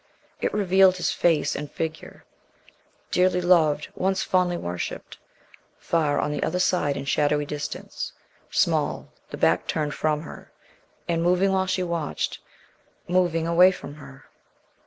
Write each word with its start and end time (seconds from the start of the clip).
It 0.39 0.51
revealed 0.51 0.97
his 0.97 1.11
face 1.11 1.55
and 1.55 1.69
figure, 1.71 2.25
dearly 3.11 3.39
loved, 3.39 3.89
once 3.93 4.23
fondly 4.23 4.57
worshipped, 4.57 5.19
far 5.77 6.19
on 6.19 6.31
the 6.31 6.41
other 6.41 6.57
side 6.57 6.97
in 6.97 7.05
shadowy 7.05 7.45
distance, 7.45 8.11
small, 8.49 9.09
the 9.29 9.37
back 9.37 9.67
turned 9.67 9.93
from 9.93 10.23
her, 10.23 10.51
and 11.07 11.21
moving 11.21 11.51
while 11.51 11.67
she 11.67 11.83
watched 11.83 12.39
moving 13.07 13.45
away 13.45 13.69
from 13.71 13.93
her. 13.93 14.25